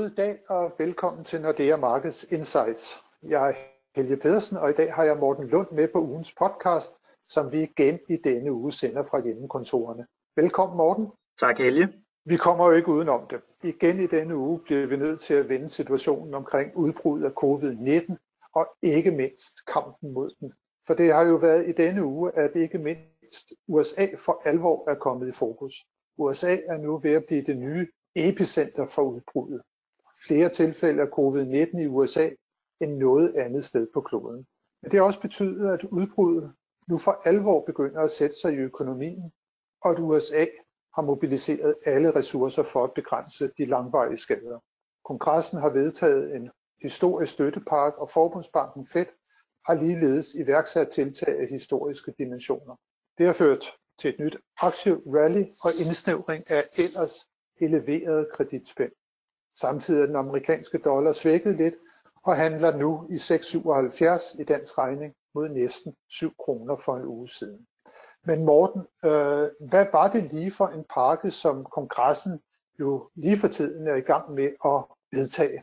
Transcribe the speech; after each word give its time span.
god 0.00 0.10
dag 0.10 0.38
og 0.48 0.72
velkommen 0.78 1.24
til 1.24 1.40
Nordea 1.40 1.76
Markets 1.76 2.26
Insights. 2.30 3.02
Jeg 3.22 3.48
er 3.48 3.54
Helge 3.96 4.16
Pedersen, 4.16 4.56
og 4.56 4.70
i 4.70 4.72
dag 4.72 4.94
har 4.94 5.04
jeg 5.04 5.16
Morten 5.16 5.46
Lund 5.48 5.66
med 5.72 5.88
på 5.88 5.98
ugens 5.98 6.34
podcast, 6.38 6.94
som 7.28 7.52
vi 7.52 7.62
igen 7.62 7.98
i 8.08 8.16
denne 8.16 8.52
uge 8.52 8.72
sender 8.72 9.02
fra 9.02 9.24
hjemmekontorerne. 9.24 10.06
Velkommen 10.36 10.76
Morten. 10.76 11.08
Tak 11.40 11.58
Helge. 11.58 11.88
Vi 12.24 12.36
kommer 12.36 12.66
jo 12.66 12.72
ikke 12.72 12.88
udenom 12.88 13.26
det. 13.30 13.40
Igen 13.62 14.00
i 14.00 14.06
denne 14.06 14.36
uge 14.36 14.58
bliver 14.58 14.86
vi 14.86 14.96
nødt 14.96 15.20
til 15.20 15.34
at 15.34 15.48
vende 15.48 15.68
situationen 15.68 16.34
omkring 16.34 16.76
udbruddet 16.76 17.26
af 17.26 17.32
covid-19 17.44 18.16
og 18.54 18.66
ikke 18.82 19.10
mindst 19.10 19.66
kampen 19.66 20.12
mod 20.12 20.30
den. 20.40 20.52
For 20.86 20.94
det 20.94 21.14
har 21.14 21.26
jo 21.26 21.34
været 21.34 21.68
i 21.68 21.72
denne 21.72 22.04
uge, 22.04 22.32
at 22.34 22.56
ikke 22.56 22.78
mindst 22.78 23.52
USA 23.68 24.06
for 24.18 24.42
alvor 24.44 24.90
er 24.90 24.94
kommet 24.94 25.28
i 25.28 25.32
fokus. 25.32 25.74
USA 26.18 26.56
er 26.68 26.78
nu 26.78 26.98
ved 26.98 27.12
at 27.12 27.24
blive 27.24 27.42
det 27.42 27.58
nye 27.58 27.88
epicenter 28.14 28.86
for 28.86 29.02
udbruddet. 29.02 29.62
Flere 30.26 30.48
tilfælde 30.48 31.02
af 31.02 31.06
covid-19 31.06 31.80
i 31.82 31.86
USA 31.86 32.30
end 32.80 32.96
noget 32.96 33.34
andet 33.34 33.64
sted 33.64 33.86
på 33.94 34.00
kloden. 34.00 34.46
Men 34.82 34.90
det 34.90 34.98
har 34.98 35.06
også 35.06 35.20
betydet, 35.20 35.72
at 35.72 35.84
udbruddet 35.84 36.52
nu 36.88 36.98
for 36.98 37.22
alvor 37.24 37.64
begynder 37.64 38.00
at 38.00 38.10
sætte 38.10 38.36
sig 38.40 38.52
i 38.52 38.56
økonomien, 38.56 39.32
og 39.82 39.90
at 39.90 39.98
USA 39.98 40.46
har 40.94 41.02
mobiliseret 41.02 41.74
alle 41.86 42.14
ressourcer 42.14 42.62
for 42.62 42.84
at 42.84 42.94
begrænse 42.94 43.50
de 43.58 43.64
langvarige 43.64 44.16
skader. 44.16 44.58
Kongressen 45.04 45.58
har 45.58 45.70
vedtaget 45.70 46.36
en 46.36 46.50
historisk 46.82 47.32
støttepark, 47.32 47.98
og 47.98 48.10
Forbundsbanken 48.10 48.86
Fed 48.86 49.06
har 49.66 49.74
ligeledes 49.74 50.34
iværksat 50.34 50.88
tiltag 50.88 51.40
af 51.40 51.46
historiske 51.46 52.14
dimensioner. 52.18 52.76
Det 53.18 53.26
har 53.26 53.32
ført 53.32 53.64
til 54.00 54.10
et 54.10 54.20
nyt 54.20 54.36
aktierally 54.60 55.44
og 55.64 55.70
indsnævring 55.84 56.50
af 56.50 56.64
ellers 56.76 57.14
eleveret 57.60 58.28
kreditspænd. 58.32 58.92
Samtidig 59.54 60.02
er 60.02 60.06
den 60.06 60.16
amerikanske 60.16 60.78
dollar 60.78 61.12
svækket 61.12 61.56
lidt 61.56 61.74
og 62.24 62.36
handler 62.36 62.76
nu 62.76 63.06
i 63.10 63.14
6,77 63.14 64.40
i 64.40 64.44
dansk 64.44 64.78
regning 64.78 65.14
mod 65.34 65.48
næsten 65.48 65.94
7 66.08 66.32
kroner 66.38 66.76
for 66.76 66.96
en 66.96 67.04
uge 67.04 67.28
siden. 67.28 67.66
Men 68.26 68.44
Morten, 68.44 68.80
øh, 69.04 69.68
hvad 69.70 69.86
var 69.92 70.10
det 70.12 70.32
lige 70.32 70.50
for 70.50 70.66
en 70.66 70.84
pakke, 70.94 71.30
som 71.30 71.64
kongressen 71.64 72.40
jo 72.80 73.10
lige 73.14 73.38
for 73.38 73.48
tiden 73.48 73.88
er 73.88 73.94
i 73.94 74.00
gang 74.00 74.34
med 74.34 74.50
at 74.64 74.84
vedtage? 75.12 75.62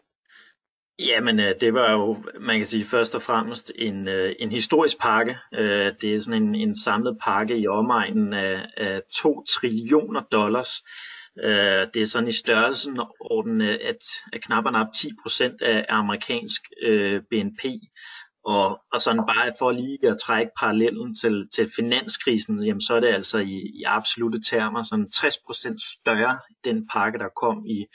Jamen, 1.00 1.40
øh, 1.40 1.56
det 1.62 1.74
var 1.74 1.92
jo, 1.92 2.24
man 2.40 2.58
kan 2.58 2.66
sige, 2.66 2.86
først 2.86 3.16
og 3.16 3.22
fremmest 3.22 3.72
en, 3.76 4.08
øh, 4.08 4.36
en 4.40 4.52
historisk 4.52 5.00
pakke. 5.00 5.38
Øh, 5.54 5.92
det 6.02 6.16
er 6.16 6.20
sådan 6.20 6.44
en, 6.44 6.56
en 6.56 6.76
samlet 6.76 7.18
pakke 7.22 7.60
i 7.60 7.68
omegnen 7.68 8.34
af, 8.34 8.66
af 8.78 9.02
2 9.22 9.44
trillioner 9.44 10.22
dollars. 10.22 10.84
Det 11.94 12.02
er 12.02 12.06
sådan 12.06 12.28
i 12.28 12.32
størrelsen 12.32 13.00
orden, 13.20 13.62
at, 13.62 14.04
at 14.34 14.42
knap 14.42 14.66
og 14.66 14.72
nap 14.72 14.88
10 14.96 15.12
procent 15.24 15.62
af 15.62 15.86
amerikansk 15.90 16.62
BNP. 17.30 17.66
Og, 18.48 18.80
og 18.94 19.02
sådan 19.02 19.26
bare 19.28 19.54
for 19.60 19.72
lige 19.72 20.08
at 20.08 20.18
trække 20.26 20.52
parallellen 20.60 21.16
til, 21.16 21.50
til 21.56 21.72
finanskrisen, 21.76 22.64
jamen 22.64 22.82
så 22.82 22.94
er 22.94 23.00
det 23.00 23.08
altså 23.08 23.38
i, 23.38 23.56
i 23.80 23.84
absolute 23.86 24.42
termer 24.42 24.84
sådan 24.84 25.10
60% 25.16 26.00
større, 26.00 26.40
den 26.64 26.88
pakke, 26.88 27.20
der 27.20 27.30
kom 27.42 27.66
i, 27.66 27.86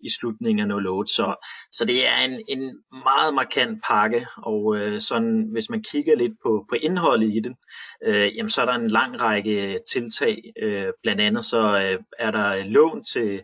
i 0.00 0.08
slutningen 0.10 0.70
af 0.70 0.74
08. 0.74 1.12
Så, 1.12 1.48
så 1.72 1.84
det 1.84 2.06
er 2.06 2.16
en, 2.16 2.42
en 2.48 2.82
meget 2.92 3.34
markant 3.34 3.82
pakke, 3.88 4.26
og 4.36 4.76
øh, 4.76 5.00
sådan, 5.00 5.48
hvis 5.52 5.70
man 5.70 5.82
kigger 5.82 6.16
lidt 6.16 6.36
på, 6.42 6.66
på 6.68 6.74
indholdet 6.74 7.34
i 7.34 7.40
den, 7.40 7.56
øh, 8.04 8.36
jamen 8.36 8.50
så 8.50 8.62
er 8.62 8.66
der 8.66 8.74
en 8.74 8.90
lang 8.90 9.20
række 9.20 9.78
tiltag. 9.92 10.42
Øh, 10.62 10.88
blandt 11.02 11.20
andet 11.20 11.44
så 11.44 11.80
øh, 11.82 11.98
er 12.18 12.30
der 12.30 12.64
lån 12.64 13.04
til 13.04 13.42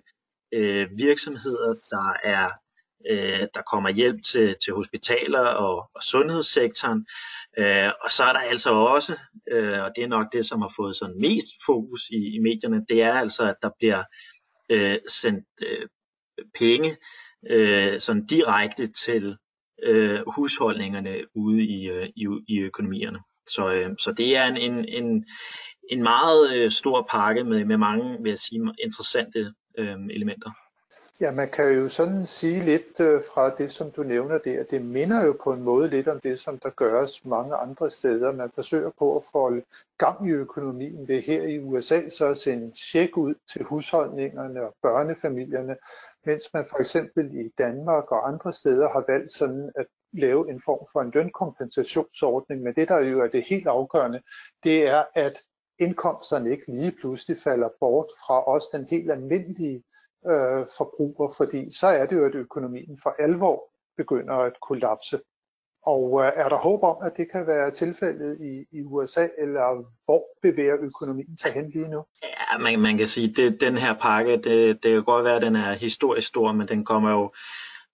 øh, 0.55 0.89
virksomheder, 0.99 1.75
der 1.91 2.13
er 2.25 2.49
øh, 3.11 3.41
der 3.55 3.63
kommer 3.73 3.91
hjælp 3.91 4.23
til, 4.23 4.57
til 4.65 4.73
hospitaler 4.75 5.41
og, 5.41 5.91
og 5.95 6.03
sundhedssektoren. 6.03 7.07
Øh, 7.59 7.91
og 8.05 8.11
så 8.11 8.25
er 8.25 8.33
der 8.33 8.41
altså 8.41 8.71
også, 8.71 9.19
øh, 9.53 9.83
og 9.83 9.91
det 9.97 10.05
er 10.05 10.09
nok 10.09 10.33
det, 10.33 10.47
som 10.47 10.63
har 10.63 10.73
fået 10.77 10.97
sådan 10.97 11.21
mest 11.21 11.47
fokus 11.67 12.01
i, 12.11 12.35
i 12.35 12.39
medierne, 12.39 12.85
det 12.89 13.03
er 13.03 13.13
altså, 13.13 13.45
at 13.49 13.57
der 13.63 13.71
bliver 13.79 14.03
øh, 14.71 14.99
sendt 15.09 15.47
øh, 15.63 15.89
penge 16.59 16.97
øh, 17.51 18.01
sådan 18.01 18.27
direkte 18.27 18.87
til 18.87 19.37
øh, 19.83 20.21
husholdningerne 20.37 21.17
ude 21.35 21.65
i, 21.65 21.89
øh, 21.89 22.09
i, 22.17 22.27
i 22.49 22.59
økonomierne. 22.59 23.19
Så, 23.47 23.73
øh, 23.73 23.91
så 23.99 24.13
det 24.13 24.37
er 24.37 24.45
en, 24.45 24.57
en, 24.57 24.85
en, 24.89 25.27
en 25.91 26.03
meget 26.03 26.57
øh, 26.57 26.71
stor 26.71 27.09
pakke 27.11 27.45
med, 27.45 27.65
med 27.65 27.77
mange, 27.77 28.23
vil 28.23 28.31
jeg 28.31 28.39
sige, 28.39 28.61
interessante 28.85 29.55
øh, 29.79 29.97
elementer. 30.11 30.51
Ja, 31.21 31.31
man 31.31 31.51
kan 31.51 31.75
jo 31.75 31.89
sådan 31.89 32.27
sige 32.27 32.65
lidt 32.65 33.01
øh, 33.01 33.23
fra 33.35 33.51
det, 33.51 33.73
som 33.73 33.91
du 33.91 34.03
nævner 34.03 34.39
der. 34.39 34.65
Det 34.65 34.85
minder 34.85 35.27
jo 35.27 35.37
på 35.45 35.53
en 35.53 35.63
måde 35.63 35.89
lidt 35.89 36.09
om 36.09 36.21
det, 36.21 36.41
som 36.41 36.59
der 36.59 36.71
gøres 36.71 37.25
mange 37.25 37.55
andre 37.55 37.91
steder. 37.91 38.33
Man 38.33 38.51
forsøger 38.55 38.91
på 38.99 39.17
at 39.17 39.25
få 39.33 39.61
gang 39.99 40.29
i 40.29 40.31
økonomien 40.31 41.09
ved 41.09 41.23
her 41.23 41.43
i 41.43 41.59
USA, 41.59 42.09
så 42.11 42.27
at 42.27 42.39
sende 42.39 42.65
en 42.65 42.73
tjek 42.73 43.17
ud 43.17 43.35
til 43.53 43.63
husholdningerne 43.65 44.63
og 44.63 44.75
børnefamilierne, 44.83 45.77
mens 46.27 46.45
man 46.55 46.65
for 46.71 46.81
eksempel 46.81 47.35
i 47.35 47.53
Danmark 47.59 48.13
og 48.13 48.29
andre 48.29 48.53
steder 48.53 48.89
har 48.89 49.05
valgt 49.09 49.33
sådan 49.33 49.73
at 49.77 49.87
lave 50.13 50.51
en 50.51 50.61
form 50.65 50.87
for 50.93 51.01
en 51.01 51.11
lønkompensationsordning. 51.15 52.63
Men 52.63 52.75
det, 52.75 52.89
der 52.89 52.99
jo 52.99 53.21
er 53.21 53.29
det 53.29 53.43
helt 53.43 53.67
afgørende, 53.67 54.23
det 54.65 54.87
er, 54.87 55.05
at 55.15 55.43
indkomsterne 55.79 56.51
ikke 56.51 56.73
lige 56.73 56.97
pludselig 57.01 57.39
falder 57.45 57.69
bort 57.81 58.07
fra 58.27 58.49
os, 58.49 58.69
den 58.73 58.87
helt 58.91 59.11
almindelige 59.11 59.83
øh, 60.31 60.67
forbruger, 60.79 61.35
fordi 61.37 61.73
så 61.73 61.87
er 61.87 62.07
det 62.07 62.17
jo, 62.17 62.25
at 62.25 62.35
økonomien 62.35 62.99
for 63.03 63.15
alvor 63.19 63.71
begynder 63.97 64.35
at 64.35 64.53
kollapse. 64.69 65.21
Og 65.87 66.21
øh, 66.25 66.33
er 66.37 66.49
der 66.49 66.57
håb 66.57 66.83
om, 66.83 66.97
at 67.03 67.13
det 67.17 67.27
kan 67.33 67.47
være 67.47 67.71
tilfældet 67.71 68.41
i, 68.41 68.79
i 68.79 68.83
USA, 68.83 69.29
eller 69.39 69.85
hvor 70.05 70.25
bevæger 70.43 70.77
økonomien 70.81 71.37
sig 71.37 71.53
hen 71.53 71.71
lige 71.71 71.89
nu? 71.89 72.05
Ja, 72.23 72.59
man, 72.59 72.81
man 72.81 72.99
kan 72.99 73.07
sige, 73.07 73.45
at 73.45 73.61
den 73.61 73.77
her 73.77 73.95
pakke, 74.01 74.33
det, 74.33 74.83
det 74.83 74.93
kan 74.93 75.05
godt 75.05 75.25
være, 75.25 75.37
at 75.37 75.43
den 75.43 75.57
er 75.57 75.73
historisk 75.73 76.29
stor, 76.29 76.53
men 76.53 76.69
den 76.69 76.85
kommer 76.85 77.11
jo, 77.11 77.33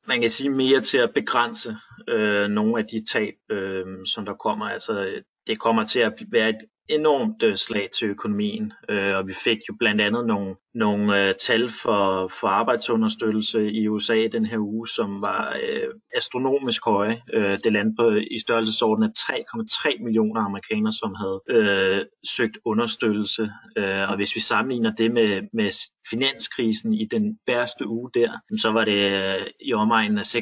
man 0.08 0.20
kan 0.20 0.30
sige, 0.30 0.50
mere 0.50 0.80
til 0.80 0.98
at 0.98 1.14
begrænse 1.14 1.76
øh, 2.08 2.48
nogle 2.48 2.78
af 2.78 2.86
de 2.86 3.04
tab, 3.12 3.34
øh, 3.50 3.86
som 4.04 4.24
der 4.24 4.34
kommer. 4.34 4.66
Altså, 4.66 5.22
det 5.46 5.60
kommer 5.60 5.84
til 5.84 6.00
at 6.00 6.12
være 6.32 6.48
et 6.48 6.58
enormt 6.90 7.42
øh, 7.42 7.56
slag 7.56 7.88
til 7.98 8.08
økonomien, 8.08 8.72
øh, 8.88 9.16
og 9.16 9.28
vi 9.28 9.34
fik 9.44 9.58
jo 9.68 9.74
blandt 9.78 10.00
andet 10.00 10.26
nogle, 10.26 10.56
nogle 10.74 11.28
øh, 11.28 11.34
tal 11.34 11.68
for, 11.82 12.28
for 12.40 12.48
arbejdsunderstøttelse 12.48 13.70
i 13.70 13.88
USA 13.88 14.26
den 14.32 14.46
her 14.46 14.58
uge, 14.58 14.88
som 14.88 15.22
var 15.22 15.56
øh, 15.62 15.88
astronomisk 16.16 16.84
høje. 16.84 17.22
Øh, 17.32 17.58
det 17.64 17.72
landede 17.72 17.96
på 17.98 18.10
i 18.30 18.38
størrelsesorden 18.38 19.04
af 19.04 19.08
3,3 19.18 20.04
millioner 20.04 20.40
amerikanere, 20.40 20.92
som 20.92 21.14
havde 21.14 21.40
øh, 21.48 22.04
søgt 22.28 22.58
understøttelse, 22.64 23.50
øh, 23.76 24.10
og 24.10 24.16
hvis 24.16 24.34
vi 24.34 24.40
sammenligner 24.40 24.92
det 24.94 25.10
med, 25.12 25.42
med 25.52 25.70
finanskrisen 26.10 26.94
i 26.94 27.04
den 27.04 27.38
værste 27.46 27.86
uge 27.86 28.10
der, 28.14 28.32
så 28.58 28.70
var 28.70 28.84
det 28.84 29.12
øh, 29.12 29.46
i 29.60 29.72
omegnen 29.72 30.18
af 30.18 30.34
650.000, 30.34 30.40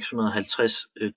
øh, 1.00 1.12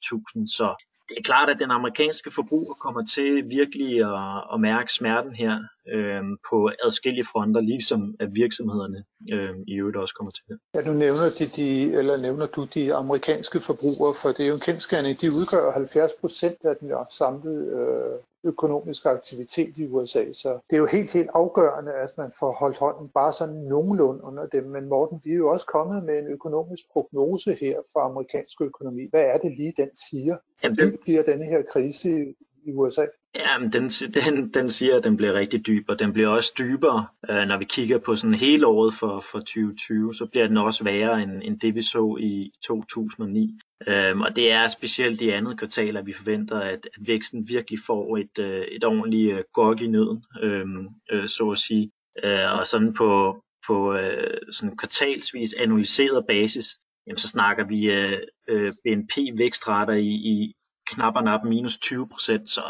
så 0.46 0.91
det 1.12 1.18
er 1.20 1.24
klart, 1.24 1.50
at 1.50 1.60
den 1.60 1.72
amerikanske 1.72 2.32
forbruger 2.32 2.74
kommer 2.74 3.06
til 3.06 3.50
virkelig 3.50 3.92
at, 4.00 4.44
at 4.54 4.60
mærke 4.60 4.94
smerten 4.94 5.34
her 5.36 5.60
øh, 5.94 6.24
på 6.50 6.72
adskillige 6.84 7.26
fronter, 7.32 7.62
ligesom 7.62 8.16
at 8.20 8.30
virksomhederne 8.36 9.04
øh, 9.34 9.56
i 9.68 9.74
øvrigt 9.74 9.98
også 9.98 10.16
kommer 10.16 10.32
til 10.32 10.44
det. 10.50 10.58
Ja, 10.76 10.82
nu 10.82 10.94
nævner, 10.94 11.28
de, 11.40 11.46
de, 11.46 11.94
eller 12.00 12.18
nævner 12.18 12.46
du 12.46 12.68
de 12.74 12.94
amerikanske 12.94 13.60
forbrugere, 13.62 14.14
for 14.22 14.30
det 14.30 14.40
er 14.40 14.48
jo 14.48 14.54
en 14.54 14.68
kendskærning. 14.70 15.22
De 15.22 15.28
udgør 15.30 15.72
70 15.72 16.12
procent 16.22 16.58
af 16.64 16.76
den 16.82 16.92
samlede 17.10 17.64
øh, 17.78 18.20
økonomiske 18.44 19.09
aktivitet 19.09 19.78
i 19.78 19.88
USA. 19.88 20.34
Så 20.34 20.59
det 20.69 20.75
er 20.75 20.78
jo 20.78 20.85
helt, 20.85 21.12
helt 21.13 21.29
afgørende, 21.34 21.94
at 21.94 22.18
man 22.18 22.31
får 22.40 22.52
holdt 22.52 22.78
hånden 22.78 23.09
bare 23.09 23.34
sådan 23.34 23.56
nogenlunde 23.56 24.24
under 24.24 24.46
dem. 24.46 24.63
Men 24.63 24.90
Morten, 24.90 25.22
vi 25.24 25.31
er 25.31 25.35
jo 25.35 25.50
også 25.50 25.66
kommet 25.66 26.03
med 26.03 26.19
en 26.19 26.28
økonomisk 26.28 26.84
prognose 26.93 27.53
her 27.53 27.78
for 27.93 27.99
amerikansk 27.99 28.61
økonomi. 28.61 29.02
Hvad 29.09 29.26
er 29.26 29.38
det 29.38 29.58
lige, 29.58 29.73
den 29.78 29.90
siger? 29.96 30.38
Jamen, 30.64 30.78
den... 30.78 30.97
bliver 31.02 31.23
denne 31.23 31.46
her 31.46 31.61
krise 31.61 32.34
i, 32.66 32.72
USA? 32.72 33.05
Jamen, 33.35 33.73
den, 33.73 33.87
den, 34.17 34.49
den 34.49 34.69
siger, 34.69 34.96
at 34.96 35.03
den 35.03 35.17
bliver 35.17 35.34
rigtig 35.34 35.67
dyb, 35.67 35.85
og 35.90 35.99
den 35.99 36.13
bliver 36.13 36.28
også 36.28 36.53
dybere, 36.58 37.08
øh, 37.29 37.47
når 37.47 37.58
vi 37.58 37.66
kigger 37.66 37.97
på 37.97 38.16
sådan 38.16 38.34
hele 38.34 38.67
året 38.67 38.93
for, 38.93 39.23
for 39.31 39.40
2020, 39.40 40.13
så 40.13 40.25
bliver 40.25 40.47
den 40.47 40.58
også 40.58 40.84
værre 40.84 41.23
end, 41.23 41.41
end 41.43 41.59
det, 41.59 41.75
vi 41.75 41.81
så 41.81 42.17
i 42.19 42.52
2009. 42.63 43.59
Øhm, 43.87 44.22
og 44.22 44.35
det 44.35 44.52
er 44.52 44.67
specielt 44.67 45.22
i 45.22 45.29
andet 45.29 45.58
kvartal, 45.58 45.97
at 45.97 46.05
vi 46.05 46.13
forventer, 46.13 46.59
at, 46.59 46.87
at 46.93 47.08
væksten 47.08 47.47
virkelig 47.47 47.79
får 47.87 48.17
et, 48.17 48.40
øh, 48.40 48.61
et 48.61 48.84
ordentligt 48.84 49.34
øh, 49.34 49.43
gok 49.53 49.81
i 49.81 49.87
nøden, 49.87 50.23
øh, 50.41 50.66
øh, 51.11 51.28
så 51.28 51.49
at 51.49 51.58
sige. 51.58 51.91
Øh, 52.23 52.59
og 52.59 52.67
sådan 52.67 52.93
på, 52.93 53.41
på 53.67 53.93
øh, 53.93 54.37
sådan 54.52 54.78
kvartalsvis 54.78 55.53
analyseret 55.53 56.25
basis, 56.28 56.66
jamen 57.08 57.17
så 57.17 57.28
snakker 57.28 57.67
vi 57.67 57.91
øh, 57.91 58.17
øh 58.47 58.73
BNP-vækstrater 58.84 59.93
i, 59.93 60.08
i 60.08 60.53
knap 60.86 61.16
og 61.16 61.24
nap 61.24 61.44
minus 61.44 61.78
20 61.78 62.10
procent, 62.10 62.50
så, 62.50 62.64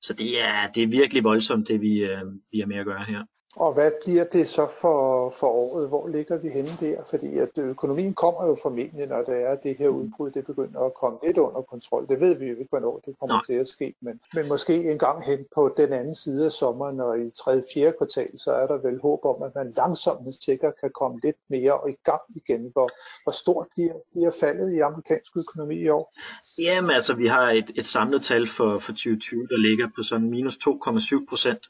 så 0.00 0.12
det, 0.12 0.40
er, 0.40 0.72
det 0.72 0.82
er 0.82 0.86
virkelig 0.86 1.24
voldsomt, 1.24 1.68
det 1.68 1.80
vi, 1.80 1.98
øh, 1.98 2.22
vi 2.52 2.60
er 2.60 2.66
med 2.66 2.76
at 2.76 2.86
gøre 2.86 3.04
her. 3.04 3.24
Og 3.56 3.74
hvad 3.74 3.90
bliver 4.04 4.24
det 4.24 4.48
så 4.48 4.68
for, 4.80 5.30
for 5.40 5.46
året? 5.46 5.88
Hvor 5.88 6.08
ligger 6.08 6.38
vi 6.38 6.48
henne 6.48 6.70
der? 6.80 7.04
Fordi 7.10 7.38
at 7.38 7.48
økonomien 7.56 8.14
kommer 8.14 8.46
jo 8.46 8.56
formentlig, 8.62 9.06
når 9.06 9.22
det 9.22 9.42
er 9.50 9.56
det 9.56 9.76
her 9.76 9.88
udbrud, 9.88 10.30
det 10.30 10.46
begynder 10.46 10.80
at 10.80 10.94
komme 10.94 11.18
lidt 11.26 11.38
under 11.38 11.62
kontrol. 11.62 12.08
Det 12.08 12.20
ved 12.20 12.38
vi 12.38 12.44
jo 12.46 12.50
ikke, 12.50 12.70
hvornår 12.70 13.02
det 13.06 13.14
kommer 13.20 13.36
Nej. 13.36 13.44
til 13.46 13.54
at 13.54 13.68
ske, 13.68 13.94
men, 14.00 14.20
men 14.34 14.48
måske 14.48 14.90
en 14.92 14.98
gang 14.98 15.24
hen 15.24 15.46
på 15.54 15.74
den 15.76 15.92
anden 15.92 16.14
side 16.14 16.44
af 16.44 16.52
sommeren 16.52 17.00
og 17.00 17.20
i 17.20 17.30
3. 17.30 17.62
4. 17.74 17.92
kvartal, 17.98 18.38
så 18.38 18.52
er 18.52 18.66
der 18.66 18.76
vel 18.76 19.00
håb 19.00 19.24
om, 19.24 19.42
at 19.42 19.54
man 19.54 19.72
langsomt 19.76 20.34
sikkert 20.44 20.72
kan 20.80 20.90
komme 21.00 21.20
lidt 21.24 21.36
mere 21.50 21.74
og 21.80 21.90
i 21.90 21.96
gang 22.04 22.22
igen. 22.36 22.70
Hvor, 22.72 22.90
hvor 23.22 23.32
stort 23.32 23.66
bliver, 23.74 23.94
bliver 24.12 24.30
faldet 24.40 24.72
i 24.72 24.78
amerikansk 24.78 25.36
økonomi 25.36 25.76
i 25.76 25.88
år? 25.88 26.14
Jamen 26.58 26.90
altså, 26.90 27.14
vi 27.14 27.26
har 27.26 27.50
et, 27.50 27.70
et 27.76 27.86
samlet 27.86 28.22
tal 28.22 28.46
for, 28.46 28.78
for 28.78 28.92
2020, 28.92 29.46
der 29.46 29.56
ligger 29.56 29.88
på 29.96 30.02
sådan 30.02 30.30
minus 30.30 30.56
2,7 30.56 31.26
procent. 31.28 31.62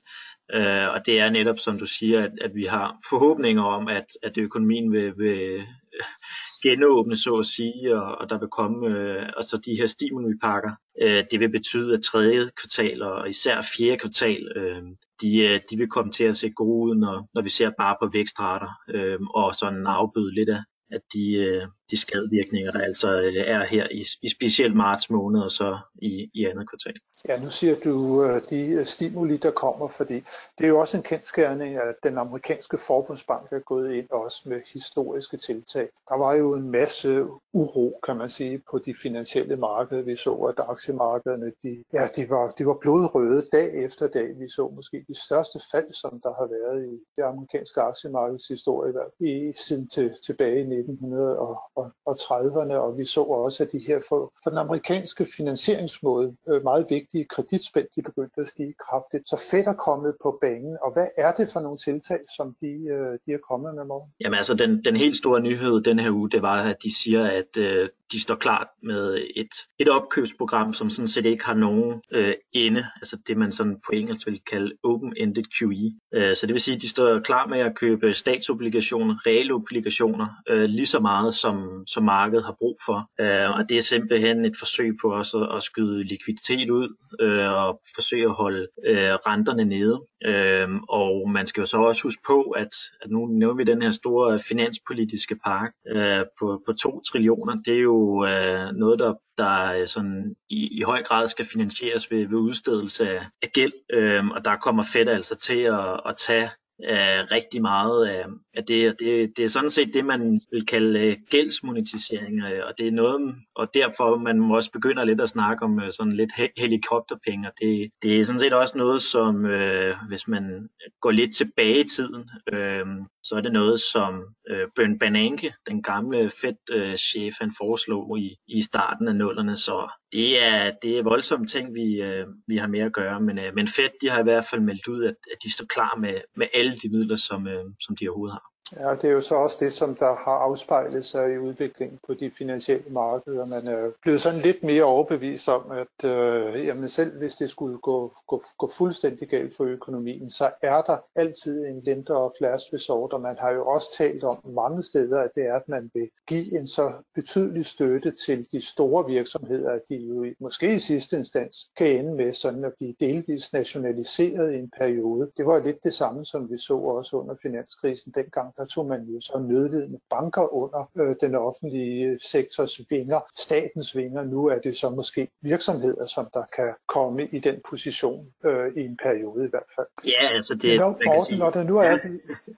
Øh, 0.55 0.89
og 0.95 1.07
det 1.07 1.21
er 1.21 1.31
netop, 1.31 1.59
som 1.59 1.79
du 1.79 1.87
siger, 1.87 2.25
at, 2.25 2.33
at 2.41 2.55
vi 2.55 2.65
har 2.65 2.97
forhåbninger 3.11 3.63
om, 3.63 3.89
at, 3.89 4.07
at 4.23 4.39
økonomien 4.39 4.93
vil, 4.93 5.19
vil 5.19 5.63
genåbne, 6.63 7.17
så 7.17 7.35
at 7.35 7.47
sige, 7.47 7.97
og, 7.97 8.19
og 8.19 8.31
der 8.31 8.39
vil 8.39 8.49
komme 8.49 8.89
øh, 8.89 9.27
og 9.37 9.45
så 9.45 9.57
de 9.67 9.77
her 9.79 9.87
stimulipakker. 9.87 10.71
Øh, 11.03 11.25
det 11.31 11.41
vil 11.41 11.51
betyde, 11.51 11.95
at 11.95 12.03
tredje 12.03 12.51
kvartal 12.61 13.03
og 13.03 13.29
især 13.29 13.61
fjerde 13.77 13.99
kvartal, 13.99 14.53
øh, 14.57 14.83
de, 15.23 15.39
øh, 15.39 15.61
de 15.71 15.77
vil 15.77 15.89
komme 15.89 16.13
til 16.13 16.25
at 16.25 16.37
se 16.37 16.51
gode 16.51 16.91
ud, 16.91 16.97
når, 16.97 17.29
når 17.35 17.43
vi 17.43 17.49
ser 17.51 17.71
bare 17.79 17.97
på 18.03 18.11
vækstrater, 18.13 18.71
øh, 18.89 19.19
og 19.35 19.55
sådan 19.55 19.87
afbøde 19.87 20.35
lidt 20.35 20.49
af, 20.49 20.63
at 20.91 21.01
de, 21.15 21.35
øh, 21.35 21.67
de 21.91 21.97
skadevirkninger, 21.97 22.71
der 22.71 22.81
altså 22.81 23.21
øh, 23.21 23.35
er 23.37 23.65
her 23.65 23.87
i, 23.91 24.05
i 24.23 24.29
specielt 24.29 24.77
marts 24.77 25.11
måned 25.11 25.41
og 25.41 25.51
så 25.51 25.79
i, 26.03 26.31
i 26.35 26.45
andet 26.45 26.69
kvartal. 26.71 26.95
Ja, 27.29 27.41
nu 27.41 27.51
siger 27.51 27.77
du 27.85 28.25
øh, 28.25 28.41
de 28.51 28.71
øh, 28.71 28.87
stimuli, 28.87 29.37
der 29.37 29.51
kommer, 29.51 29.89
fordi 29.89 30.15
det 30.59 30.65
er 30.65 30.69
jo 30.69 30.81
også 30.81 30.97
en 30.97 31.03
kendskærning, 31.03 31.75
at 31.77 31.95
den 32.03 32.19
amerikanske 32.19 32.79
forbundsbank 32.87 33.53
er 33.53 33.59
gået 33.59 33.95
ind 33.95 34.11
også 34.11 34.43
med 34.45 34.61
historiske 34.75 35.37
tiltag. 35.37 35.89
Der 36.09 36.19
var 36.19 36.35
jo 36.35 36.55
en 36.55 36.71
masse 36.71 37.25
uro, 37.53 38.01
kan 38.07 38.17
man 38.17 38.29
sige, 38.29 38.63
på 38.71 38.79
de 38.79 38.95
finansielle 38.95 39.57
markeder. 39.57 40.03
Vi 40.03 40.17
så, 40.17 40.35
at 40.35 40.65
aktiemarkederne, 40.69 41.53
de, 41.63 41.85
ja, 41.93 42.09
de 42.17 42.31
var, 42.31 42.51
de 42.51 42.67
var 42.67 42.79
blodrøde 42.81 43.43
dag 43.53 43.85
efter 43.85 44.09
dag. 44.09 44.39
Vi 44.39 44.49
så 44.49 44.69
måske 44.77 45.05
de 45.09 45.25
største 45.25 45.61
fald, 45.73 45.93
som 45.93 46.21
der 46.23 46.33
har 46.39 46.49
været 46.57 46.85
i 46.85 46.93
det 47.17 47.23
amerikanske 47.23 47.81
aktiemarkeds 47.81 48.49
historie 48.49 48.93
i, 49.21 49.53
siden 49.57 49.89
til, 49.89 50.15
tilbage 50.27 50.59
i 50.59 50.61
1900 50.61 51.39
og 51.39 51.78
og, 51.79 51.87
og 52.07 52.15
30'erne, 52.21 52.75
og 52.75 52.99
vi 52.99 53.05
så 53.05 53.23
også, 53.23 53.63
at 53.63 53.73
de 53.73 53.79
her 53.87 54.01
for, 54.09 54.33
for 54.43 54.51
den 54.51 54.59
amerikanske 54.59 55.27
finansieringsmåde 55.37 56.37
øh, 56.49 56.63
meget 56.63 56.87
vigtige 56.91 57.25
kreditspænd, 57.25 57.87
de 57.97 58.03
begyndte 58.03 58.41
at 58.41 58.49
stige 58.49 58.75
kraftigt. 58.89 59.29
Så 59.29 59.37
Fed 59.51 59.67
er 59.67 59.79
kommet 59.89 60.15
på 60.23 60.39
banen, 60.41 60.79
og 60.83 60.93
hvad 60.93 61.09
er 61.17 61.33
det 61.33 61.49
for 61.53 61.61
nogle 61.61 61.79
tiltag, 61.79 62.21
som 62.37 62.57
de, 62.61 62.73
øh, 62.95 63.13
de 63.27 63.33
er 63.33 63.43
kommet 63.51 63.75
med 63.75 63.85
morgen? 63.85 64.11
Jamen 64.21 64.37
altså, 64.37 64.55
den, 64.55 64.85
den 64.85 64.97
helt 64.97 65.17
store 65.17 65.41
nyhed 65.41 65.81
den 65.81 65.99
her 65.99 66.11
uge, 66.11 66.31
det 66.31 66.43
var, 66.43 66.63
at 66.63 66.83
de 66.83 67.03
siger, 67.03 67.25
at 67.27 67.59
øh, 67.59 67.89
de 68.13 68.21
står 68.21 68.35
klar 68.35 68.75
med 68.83 69.25
et, 69.37 69.55
et 69.79 69.89
opkøbsprogram, 69.89 70.73
som 70.75 70.91
sådan 70.91 71.09
set 71.09 71.27
ikke 71.27 71.45
har 71.45 71.55
nogen 71.55 72.03
øh, 72.13 72.35
ende, 72.53 72.87
altså 72.97 73.19
det 73.27 73.37
man 73.37 73.53
sådan 73.53 73.77
på 73.87 73.93
engelsk 73.93 74.27
vil 74.27 74.41
kalde 74.51 74.73
open-ended 74.85 75.45
QE. 75.59 75.93
Øh, 76.15 76.37
så 76.37 76.47
det 76.47 76.55
vil 76.55 76.61
sige, 76.61 76.75
at 76.75 76.83
de 76.83 76.89
står 76.89 77.21
klar 77.21 77.47
med 77.47 77.59
at 77.59 77.77
købe 77.77 78.15
statsobligationer, 78.15 79.27
reelle 79.27 79.55
obligationer, 79.55 80.27
øh, 80.49 80.65
lige 80.65 80.87
så 80.87 81.01
meget 81.01 81.35
som, 81.35 81.57
som 81.87 82.05
markedet 82.05 82.45
har 82.45 82.57
brug 82.59 82.79
for. 82.87 83.11
Øh, 83.21 83.51
og 83.59 83.69
det 83.69 83.77
er 83.77 83.83
simpelthen 83.83 84.45
et 84.45 84.57
forsøg 84.59 84.97
på 85.03 85.15
også 85.15 85.39
at, 85.39 85.57
at 85.57 85.63
skyde 85.63 86.05
likviditet 86.05 86.71
ud 86.71 86.89
øh, 87.21 87.53
og 87.53 87.81
forsøge 87.95 88.25
at 88.25 88.35
holde 88.35 88.67
øh, 88.87 89.15
renterne 89.15 89.65
nede. 89.65 90.01
Øhm, 90.25 90.81
og 90.89 91.31
man 91.31 91.47
skal 91.47 91.61
jo 91.61 91.67
så 91.67 91.77
også 91.77 92.03
huske 92.03 92.23
på, 92.27 92.43
at, 92.43 92.69
at 93.03 93.11
nu 93.11 93.27
nævner 93.27 93.55
vi 93.55 93.65
den 93.65 93.83
her 93.83 93.91
store 93.91 94.39
finanspolitiske 94.39 95.37
park 95.45 95.73
øh, 95.89 96.25
på, 96.39 96.63
på 96.67 96.73
2 96.73 97.01
trillioner. 97.01 97.55
Det 97.67 97.75
er 97.75 97.81
jo 97.81 98.25
øh, 98.27 98.73
noget, 98.73 98.99
der, 98.99 99.15
der 99.39 99.87
sådan 99.87 100.35
i, 100.51 100.79
i 100.79 100.83
høj 100.83 101.03
grad 101.03 101.29
skal 101.29 101.45
finansieres 101.45 102.11
ved, 102.11 102.19
ved 102.19 102.39
udstedelse 102.39 103.11
af, 103.11 103.27
af 103.43 103.51
gæld. 103.55 103.73
Øhm, 103.93 104.31
og 104.31 104.45
der 104.45 104.57
kommer 104.57 104.83
Fed 104.93 105.09
altså 105.09 105.37
til 105.37 105.59
at, 105.59 106.01
at 106.07 106.17
tage 106.17 106.51
øh, 106.85 107.21
rigtig 107.31 107.63
meget 107.63 108.07
af, 108.07 108.25
af 108.55 108.65
det, 108.65 108.89
og 108.89 108.95
det, 109.01 109.37
det 109.37 109.45
er 109.45 109.49
sådan 109.49 109.71
set 109.71 109.95
det, 109.95 110.05
man 110.05 110.41
vil 110.53 110.67
kalde 110.67 111.01
øh, 111.01 111.17
gældsmonetisering, 111.31 112.41
øh, 112.41 112.63
og 112.67 112.75
det 112.79 112.87
er 112.89 112.93
noget, 112.93 113.35
og 113.55 113.75
derfor 113.75 114.17
man 114.17 114.51
også 114.51 114.71
begynder 114.71 115.05
lidt 115.05 115.21
at 115.21 115.29
snakke 115.29 115.65
om 115.65 115.81
øh, 115.81 115.93
sådan 115.93 116.13
lidt 116.13 116.33
he- 116.33 116.53
helikopterpenge, 116.57 117.49
og 117.49 117.55
det, 117.61 117.91
det 118.03 118.21
er 118.21 118.25
sådan 118.25 118.39
set 118.39 118.53
også 118.53 118.79
noget, 118.79 119.03
som 119.03 119.47
øh, 119.47 119.97
hvis 120.09 120.29
man 120.29 120.69
går 121.01 121.11
lidt 121.11 121.37
tilbage 121.37 121.81
i 121.81 121.89
tiden, 121.89 122.31
øh, 122.53 122.87
så 123.23 123.35
er 123.37 123.41
det 123.41 123.53
noget, 123.53 123.81
som 123.81 124.25
øh, 124.51 124.69
Bern 124.77 124.99
Bananke, 124.99 125.55
den 125.71 125.83
gamle 125.83 126.31
Fed-chef, 126.31 127.27
øh, 127.27 127.33
han 127.41 127.53
foreslog 127.59 128.19
i, 128.19 128.37
i 128.47 128.63
starten 128.63 129.09
af 129.09 129.17
nullerne, 129.17 129.57
så 129.57 129.89
det 130.13 130.43
er, 130.43 130.73
det 130.83 130.99
er 130.99 131.03
voldsomme 131.03 131.47
ting, 131.47 131.75
vi, 131.75 132.03
øh, 132.03 132.27
vi 132.47 132.57
har 132.57 132.67
med 132.67 132.81
at 132.81 132.93
gøre, 132.93 133.21
men, 133.21 133.39
øh, 133.39 133.55
men 133.55 133.69
Fed 133.69 133.89
de 134.01 134.11
har 134.11 134.21
i 134.21 134.23
hvert 134.23 134.47
fald 134.51 134.61
meldt 134.61 134.89
ud, 134.89 135.05
at, 135.05 135.17
at 135.33 135.39
de 135.43 135.53
står 135.53 135.67
klar 135.67 135.97
med, 135.97 136.21
med 136.37 136.47
alle 136.55 136.73
de 136.73 136.89
midler, 136.89 137.17
som, 137.17 137.47
øh, 137.47 137.65
som 137.81 137.97
de 137.97 138.09
overhovedet 138.09 138.35
har. 138.35 138.45
Ja, 138.77 138.95
det 138.95 139.05
er 139.05 139.13
jo 139.13 139.21
så 139.21 139.35
også 139.35 139.57
det, 139.61 139.73
som 139.73 139.95
der 139.95 140.15
har 140.15 140.39
afspejlet 140.39 141.05
sig 141.05 141.33
i 141.35 141.39
udviklingen 141.39 141.99
på 142.07 142.15
de 142.15 142.31
finansielle 142.31 142.91
markeder. 142.91 143.45
Man 143.45 143.67
er 143.67 143.91
blevet 144.03 144.21
sådan 144.21 144.41
lidt 144.41 144.63
mere 144.63 144.85
overbevist 144.85 145.49
om, 145.49 145.71
at 145.71 146.11
øh, 146.11 146.67
jamen 146.67 146.89
selv 146.89 147.19
hvis 147.19 147.37
det 147.37 147.51
skulle 147.51 147.79
gå, 147.79 148.13
gå, 148.27 148.45
gå 148.59 148.69
fuldstændig 148.69 149.29
galt 149.29 149.57
for 149.57 149.65
økonomien, 149.65 150.31
så 150.31 150.51
er 150.63 150.83
der 150.83 150.97
altid 151.17 151.67
en 151.67 151.81
lender 151.81 152.15
og 152.15 152.35
flash 152.39 152.75
resort, 152.75 153.13
og 153.13 153.21
man 153.21 153.37
har 153.39 153.53
jo 153.53 153.67
også 153.67 153.95
talt 153.97 154.25
om 154.25 154.39
mange 154.45 154.83
steder, 154.83 155.23
at 155.23 155.31
det 155.35 155.47
er, 155.47 155.55
at 155.55 155.69
man 155.69 155.91
vil 155.95 156.11
give 156.27 156.59
en 156.59 156.67
så 156.67 156.93
betydelig 157.15 157.67
støtte 157.67 158.11
til 158.27 158.53
de 158.53 158.61
store 158.67 159.07
virksomheder, 159.07 159.71
at 159.71 159.83
de 159.89 159.97
jo 159.97 160.27
måske 160.41 160.75
i 160.75 160.79
sidste 160.79 161.19
instans 161.19 161.71
kan 161.77 161.87
ende 161.87 162.15
med 162.15 162.33
sådan 162.33 162.65
at 162.65 162.73
blive 162.79 162.95
delvis 163.01 163.53
nationaliseret 163.53 164.55
i 164.55 164.59
en 164.59 164.71
periode. 164.79 165.31
Det 165.37 165.47
var 165.47 165.59
lidt 165.59 165.85
det 165.85 165.95
samme, 165.95 166.25
som 166.25 166.51
vi 166.51 166.59
så 166.59 166.77
også 166.77 167.17
under 167.17 167.35
finanskrisen 167.43 168.13
dengang 168.15 168.55
der 168.59 168.67
tog 168.67 168.87
man 168.87 169.03
jo 169.03 169.21
så 169.21 169.39
nødlidende 169.39 170.01
banker 170.11 170.55
under 170.55 170.91
øh, 170.97 171.17
den 171.21 171.35
offentlige 171.35 172.19
sektors 172.23 172.81
vinger, 172.91 173.21
statens 173.37 173.97
vinger. 173.97 174.25
Nu 174.25 174.47
er 174.47 174.59
det 174.59 174.77
så 174.77 174.91
måske 174.91 175.29
virksomheder, 175.43 176.07
som 176.07 176.29
der 176.35 176.45
kan 176.57 176.75
komme 176.89 177.27
i 177.27 177.39
den 177.39 177.57
position 177.71 178.27
øh, 178.45 178.73
i 178.77 178.81
en 178.81 178.99
periode 179.03 179.47
i 179.47 179.51
hvert 179.51 179.71
fald. 179.77 179.87
Ja, 180.05 180.29
altså 180.35 180.55
det... 180.55 180.81
Når, 180.81 180.99
Morten, 181.07 181.39
når 181.39 181.51
der 181.51 181.63
nu 181.63 181.77
er... 181.79 181.83
Ja, 181.85 181.99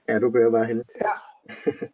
ja 0.09 0.19
du 0.19 0.31
bør 0.31 0.51
bare 0.51 0.65
hen. 0.65 0.83
Ja, 1.01 1.15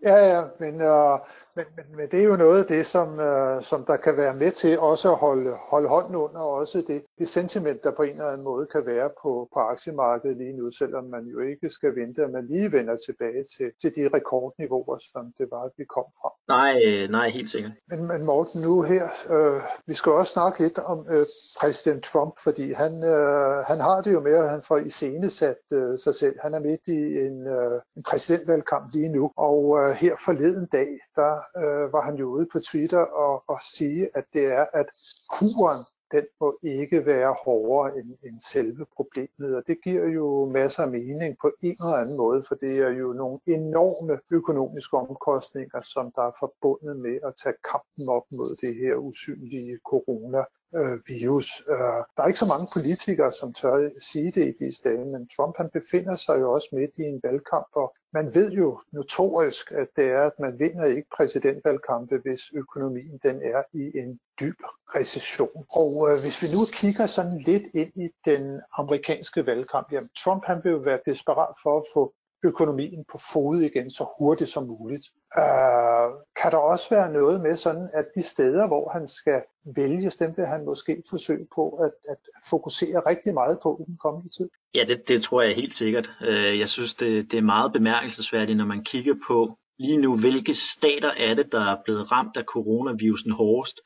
ja, 0.03 0.17
ja, 0.35 0.43
men, 0.59 0.81
øh, 0.81 1.19
men, 1.57 1.65
men, 1.75 1.85
men 1.97 2.05
det 2.11 2.19
er 2.19 2.23
jo 2.23 2.35
noget 2.35 2.59
af 2.59 2.65
det, 2.65 2.85
som, 2.85 3.19
øh, 3.19 3.63
som 3.63 3.85
der 3.85 3.97
kan 3.97 4.17
være 4.17 4.35
med 4.35 4.51
til 4.51 4.79
også 4.79 5.11
at 5.11 5.17
holde, 5.17 5.51
holde 5.73 5.89
hånden 5.89 6.15
under, 6.15 6.39
også 6.39 6.77
det, 6.87 7.03
det 7.19 7.27
sentiment, 7.27 7.83
der 7.83 7.91
på 7.91 8.03
en 8.03 8.09
eller 8.09 8.31
anden 8.33 8.43
måde 8.43 8.65
kan 8.65 8.85
være 8.85 9.09
på, 9.21 9.49
på 9.53 9.59
aktiemarkedet 9.59 10.37
lige 10.37 10.57
nu, 10.57 10.71
selvom 10.71 11.03
man 11.03 11.23
jo 11.25 11.39
ikke 11.39 11.69
skal 11.69 11.95
vente, 11.95 12.23
at 12.23 12.31
man 12.31 12.45
lige 12.45 12.71
vender 12.71 12.97
tilbage 13.05 13.43
til, 13.43 13.71
til 13.81 13.95
de 13.95 14.09
rekordniveauer, 14.17 14.97
som 15.11 15.33
det 15.37 15.47
var, 15.51 15.63
at 15.63 15.71
vi 15.77 15.85
kom 15.85 16.07
fra. 16.19 16.29
Nej, 16.47 17.07
nej, 17.07 17.29
helt 17.29 17.49
sikkert. 17.49 17.71
Men, 17.89 18.07
men 18.07 18.25
Morten, 18.25 18.61
nu 18.61 18.81
her, 18.81 19.05
øh, 19.29 19.61
vi 19.85 19.93
skal 19.93 20.11
også 20.11 20.33
snakke 20.33 20.59
lidt 20.59 20.77
om 20.77 20.99
øh, 21.09 21.25
præsident 21.59 22.03
Trump, 22.03 22.33
fordi 22.43 22.71
han, 22.71 23.03
øh, 23.03 23.55
han 23.71 23.79
har 23.79 24.01
det 24.01 24.13
jo 24.13 24.19
med, 24.19 24.35
at 24.35 24.49
han 24.49 24.61
får 24.61 24.77
iscenesat 24.77 25.61
øh, 25.73 25.97
sig 25.97 26.15
selv. 26.15 26.35
Han 26.41 26.53
er 26.53 26.59
midt 26.59 26.87
i 26.87 27.01
en, 27.27 27.47
øh, 27.47 27.81
en 27.97 28.03
præsidentvalgkamp 28.03 28.93
lige 28.93 29.09
nu, 29.09 29.31
og 29.37 29.59
øh, 29.79 29.95
her 29.95 30.15
forleden 30.25 30.65
dag, 30.71 30.89
der 31.15 31.46
øh, 31.57 31.93
var 31.93 32.01
han 32.01 32.15
jo 32.15 32.27
ude 32.29 32.47
på 32.51 32.59
Twitter 32.59 32.99
og, 32.99 33.43
og 33.47 33.59
sige, 33.73 34.09
at 34.13 34.25
det 34.33 34.45
er, 34.53 34.65
at 34.73 34.87
kuren 35.31 35.83
den 36.11 36.25
må 36.41 36.59
ikke 36.63 37.05
være 37.05 37.35
hårdere 37.45 37.97
end, 37.97 38.09
end 38.23 38.39
selve 38.39 38.85
problemet, 38.95 39.55
og 39.55 39.63
det 39.67 39.77
giver 39.83 40.07
jo 40.07 40.49
masser 40.53 40.83
af 40.83 40.91
mening 40.91 41.37
på 41.41 41.51
en 41.61 41.77
eller 41.83 42.01
anden 42.03 42.17
måde, 42.17 42.43
for 42.47 42.55
det 42.55 42.77
er 42.77 42.89
jo 42.89 43.13
nogle 43.13 43.39
enorme 43.47 44.19
økonomiske 44.31 44.97
omkostninger, 44.97 45.81
som 45.81 46.11
der 46.15 46.21
er 46.21 46.37
forbundet 46.39 46.99
med 46.99 47.19
at 47.23 47.33
tage 47.43 47.55
kampen 47.71 48.09
op 48.09 48.23
mod 48.31 48.55
det 48.61 48.75
her 48.75 48.95
usynlige 48.95 49.79
corona 49.89 50.43
øh, 50.75 50.99
virus. 51.07 51.63
Øh, 51.69 51.99
der 52.15 52.21
er 52.23 52.27
ikke 52.27 52.45
så 52.45 52.53
mange 52.53 52.67
politikere, 52.73 53.31
som 53.31 53.53
tør 53.53 53.89
sige 54.11 54.31
det 54.31 54.45
i 54.47 54.65
disse 54.65 54.83
dage, 54.83 55.05
men 55.05 55.29
Trump 55.35 55.53
han 55.57 55.69
befinder 55.73 56.15
sig 56.15 56.39
jo 56.41 56.53
også 56.53 56.69
midt 56.71 56.91
i 56.97 57.03
en 57.03 57.19
valgkamp, 57.23 57.67
og 57.75 57.95
man 58.17 58.35
ved 58.35 58.51
jo 58.51 58.79
notorisk, 58.91 59.71
at 59.71 59.87
det 59.95 60.05
er, 60.05 60.21
at 60.21 60.39
man 60.39 60.59
vinder 60.59 60.85
ikke 60.85 61.09
præsidentvalgkampe, 61.17 62.15
hvis 62.25 62.41
økonomien 62.53 63.19
den 63.23 63.41
er 63.41 63.61
i 63.73 63.83
en 64.01 64.19
dyb 64.39 64.59
recession. 64.95 65.65
Og 65.81 65.91
øh, 66.09 66.15
hvis 66.23 66.41
vi 66.43 66.47
nu 66.55 66.61
kigger 66.73 67.05
sådan 67.05 67.37
lidt 67.49 67.67
ind 67.81 67.93
i 68.05 68.07
den 68.25 68.61
amerikanske 68.77 69.45
valgkamp, 69.45 69.87
jamen 69.91 70.09
Trump 70.23 70.43
han 70.45 70.57
vil 70.63 70.71
jo 70.71 70.77
være 70.77 70.99
desperat 71.05 71.53
for 71.63 71.73
at 71.79 71.85
få 71.93 72.13
økonomien 72.43 73.05
på 73.11 73.17
fod 73.33 73.61
igen 73.61 73.91
så 73.91 74.05
hurtigt 74.19 74.49
som 74.49 74.67
muligt. 74.67 75.05
Øh, 75.37 76.07
kan 76.41 76.51
der 76.51 76.57
også 76.57 76.89
være 76.89 77.13
noget 77.13 77.41
med 77.41 77.55
sådan, 77.55 77.89
at 77.93 78.05
de 78.15 78.23
steder, 78.23 78.67
hvor 78.67 78.89
han 78.89 79.07
skal 79.07 79.41
vælges, 79.75 80.15
dem 80.15 80.33
vil 80.37 80.45
han 80.45 80.65
måske 80.65 81.03
forsøge 81.09 81.47
på 81.55 81.69
at, 81.69 81.91
at 82.09 82.17
fokusere 82.49 82.99
rigtig 82.99 83.33
meget 83.33 83.59
på 83.63 83.81
i 83.81 83.85
den 83.85 83.97
kommende 83.97 84.29
tid? 84.29 84.49
Ja, 84.75 84.83
det, 84.87 85.07
det 85.07 85.21
tror 85.21 85.41
jeg 85.41 85.55
helt 85.55 85.73
sikkert. 85.73 86.11
Øh, 86.21 86.59
jeg 86.59 86.69
synes, 86.69 86.95
det, 86.95 87.31
det 87.31 87.37
er 87.37 87.41
meget 87.41 87.73
bemærkelsesværdigt, 87.73 88.57
når 88.57 88.65
man 88.65 88.83
kigger 88.83 89.15
på 89.27 89.57
lige 89.79 89.97
nu, 89.97 90.19
hvilke 90.19 90.53
stater 90.53 91.11
er 91.17 91.33
det, 91.33 91.51
der 91.51 91.71
er 91.71 91.77
blevet 91.85 92.11
ramt 92.11 92.37
af 92.37 92.43
coronavirusen 92.43 93.31
hårdest, 93.31 93.81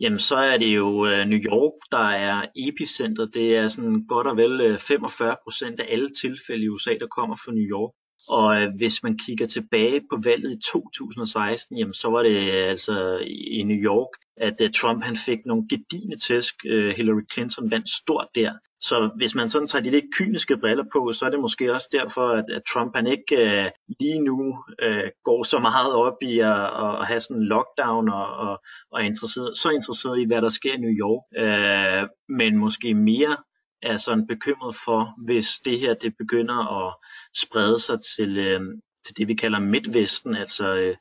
jamen 0.00 0.18
så 0.18 0.36
er 0.36 0.58
det 0.58 0.66
jo 0.76 1.06
øh, 1.06 1.26
New 1.26 1.38
York, 1.38 1.72
der 1.90 2.08
er 2.28 2.46
epicenter. 2.56 3.26
Det 3.26 3.56
er 3.56 3.68
sådan 3.68 4.04
godt 4.08 4.26
og 4.26 4.36
vel 4.36 4.60
øh, 4.60 4.78
45 4.78 5.36
procent 5.44 5.80
af 5.80 5.86
alle 5.88 6.10
tilfælde 6.20 6.64
i 6.64 6.68
USA, 6.68 6.90
der 7.00 7.06
kommer 7.06 7.36
fra 7.36 7.52
New 7.52 7.68
York. 7.76 7.92
Og 8.28 8.62
øh, 8.62 8.68
hvis 8.76 9.02
man 9.02 9.18
kigger 9.18 9.46
tilbage 9.46 10.00
på 10.10 10.20
valget 10.24 10.52
i 10.52 10.60
2016, 10.72 11.78
jamen 11.78 11.94
så 11.94 12.08
var 12.08 12.22
det 12.22 12.36
øh, 12.36 12.68
altså 12.68 13.18
i 13.26 13.62
New 13.62 13.76
York, 13.76 14.08
at 14.36 14.60
øh, 14.62 14.70
Trump 14.70 15.04
han 15.04 15.16
fik 15.16 15.38
nogle 15.46 15.68
gedigende 15.70 16.16
tæsk. 16.16 16.54
Øh, 16.66 16.94
Hillary 16.96 17.22
Clinton 17.32 17.70
vandt 17.70 17.88
stort 17.88 18.26
der. 18.34 18.52
Så 18.80 19.10
hvis 19.16 19.34
man 19.34 19.48
sådan 19.48 19.68
tager 19.68 19.82
de 19.82 19.90
lidt 19.90 20.04
kyniske 20.16 20.56
briller 20.56 20.84
på, 20.92 21.12
så 21.12 21.26
er 21.26 21.30
det 21.30 21.40
måske 21.40 21.74
også 21.74 21.88
derfor, 21.92 22.28
at, 22.28 22.44
at 22.50 22.62
Trump 22.72 22.96
han 22.96 23.06
ikke 23.06 23.36
uh, 23.36 23.70
lige 24.00 24.20
nu 24.20 24.64
uh, 24.86 25.08
går 25.24 25.42
så 25.42 25.58
meget 25.58 25.92
op 25.92 26.16
i 26.22 26.38
at, 26.38 26.64
at 27.00 27.06
have 27.06 27.20
sådan 27.20 27.36
en 27.36 27.46
lockdown 27.46 28.08
og, 28.08 28.26
og, 28.36 28.62
og 28.90 29.00
er 29.00 29.04
interesseret, 29.04 29.56
så 29.56 29.70
interesseret 29.70 30.20
i, 30.20 30.24
hvad 30.24 30.42
der 30.42 30.48
sker 30.48 30.72
i 30.72 30.76
New 30.76 30.90
York. 30.90 31.22
Uh, 31.42 32.08
men 32.28 32.56
måske 32.56 32.94
mere 32.94 33.36
er 33.82 33.96
sådan 33.96 34.26
bekymret 34.26 34.76
for, 34.84 35.14
hvis 35.24 35.48
det 35.64 35.80
her 35.80 35.94
det 35.94 36.16
begynder 36.16 36.86
at 36.86 36.94
sprede 37.36 37.78
sig 37.78 37.98
til, 38.16 38.38
øh, 38.38 38.60
til 39.06 39.16
det, 39.16 39.28
vi 39.28 39.34
kalder 39.34 39.58
Midtvesten, 39.58 40.36
altså 40.36 40.74
øh, 40.74 40.96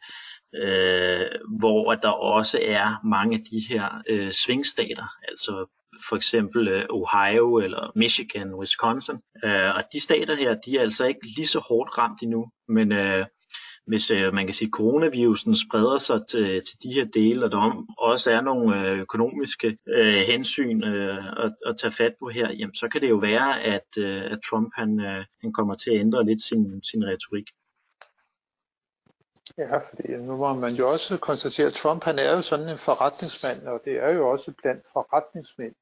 øh, 0.56 1.26
hvor 1.60 1.94
der 1.94 2.10
også 2.10 2.60
er 2.62 3.06
mange 3.08 3.38
af 3.38 3.44
de 3.52 3.60
her 3.70 4.02
øh, 4.10 4.32
svingstater, 4.32 5.08
altså 5.28 5.66
for 6.10 6.16
eksempel 6.16 6.68
øh, 6.68 6.86
Ohio 6.90 7.58
eller 7.58 7.92
Michigan, 7.96 8.54
Wisconsin. 8.54 9.16
Øh, 9.44 9.76
og 9.76 9.84
de 9.94 10.00
stater 10.00 10.36
her, 10.36 10.54
de 10.66 10.78
er 10.78 10.82
altså 10.82 11.06
ikke 11.06 11.28
lige 11.38 11.48
så 11.48 11.60
hårdt 11.60 11.98
ramt 11.98 12.22
endnu, 12.22 12.52
men 12.68 12.92
øh, 12.92 13.26
hvis 13.88 14.12
øh, 14.12 14.34
man 14.34 14.46
kan 14.48 14.54
sige, 14.54 14.68
at 14.68 14.72
coronavirusen 14.72 15.56
spreder 15.56 15.98
sig 15.98 16.20
til, 16.30 16.62
til 16.68 16.78
de 16.84 16.94
her 16.94 17.06
dele, 17.06 17.46
og 17.46 17.52
der 17.52 17.86
også 17.98 18.32
er 18.32 18.42
nogle 18.42 18.90
øh, 18.90 19.00
økonomiske 19.00 19.78
øh, 19.98 20.22
hensyn 20.32 20.84
øh, 20.84 21.26
at, 21.46 21.54
at 21.66 21.78
tage 21.78 21.92
fat 21.92 22.14
på 22.20 22.30
her, 22.30 22.52
jamen, 22.60 22.76
så 22.76 22.88
kan 22.88 23.02
det 23.02 23.10
jo 23.10 23.16
være, 23.16 23.62
at, 23.62 23.90
øh, 23.98 24.22
at 24.24 24.40
Trump 24.50 24.70
han, 24.76 25.00
øh, 25.00 25.26
han 25.42 25.54
kommer 25.54 25.76
til 25.76 25.92
at 25.92 26.00
ændre 26.00 26.26
lidt 26.26 26.42
sin, 26.42 26.84
sin 26.84 27.06
retorik. 27.06 27.48
Ja, 29.58 29.78
fordi 29.78 30.16
nu 30.16 30.38
må 30.38 30.54
man 30.54 30.74
jo 30.74 30.90
også 30.90 31.18
konstatere, 31.18 31.68
at 31.68 31.74
Trump 31.74 32.04
han 32.04 32.20
er 32.20 32.32
jo 32.32 32.42
sådan 32.42 32.70
en 32.70 32.78
forretningsmand, 32.78 33.68
og 33.68 33.82
det 33.86 33.94
er 33.94 34.10
jo 34.10 34.30
også 34.30 34.54
blandt 34.62 34.84
forretningsmænd, 34.94 35.76